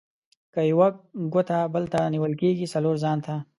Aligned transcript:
که 0.53 0.61
یوه 0.71 0.87
ګوته 1.33 1.57
بل 1.73 1.83
ته 1.93 1.99
نيول 2.13 2.33
کېږي؛ 2.41 2.65
:څلور 2.73 2.95
ځان 3.03 3.17
ته. 3.25 3.35